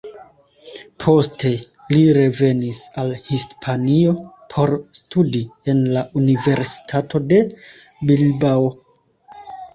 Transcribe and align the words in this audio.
Poste, 1.01 1.51
li 1.95 1.99
revenis 2.17 2.79
al 3.03 3.11
Hispanio 3.27 4.15
por 4.55 4.73
studi 5.01 5.43
en 5.75 5.85
la 5.99 6.05
universitato 6.23 7.25
de 7.35 7.41
Bilbao. 8.11 8.75